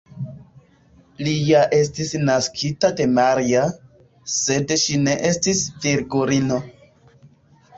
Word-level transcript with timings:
Li 1.25 1.33
ja 1.49 1.59
estis 1.79 2.13
naskita 2.29 2.91
de 3.01 3.07
Maria, 3.19 3.67
sed 4.39 4.75
ŝi 4.85 4.99
ne 5.05 5.15
estis 5.33 5.63
virgulino. 5.85 6.59